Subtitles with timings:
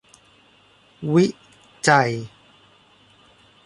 [1.13, 1.25] วิ
[1.87, 2.11] จัย